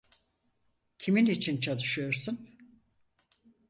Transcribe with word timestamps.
Kimin 0.99 1.25
için 1.25 1.59
çalışıyorsun? 1.59 2.47